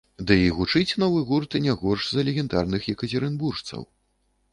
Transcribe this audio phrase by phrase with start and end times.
[0.29, 3.85] Дый гучыць новы гурт не горш за легендарных екацерынбуржцаў.